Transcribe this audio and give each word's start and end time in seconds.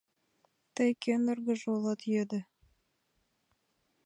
—Тый 0.75 0.91
кӧн 1.03 1.21
эргыже 1.31 1.67
улат?— 1.75 2.01
йодо. 2.13 2.39